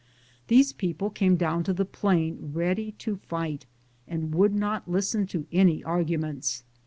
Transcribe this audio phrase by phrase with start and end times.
[0.47, 3.67] These people came down to the plain ready to fight,
[4.07, 6.63] and would not listen to any argu ments.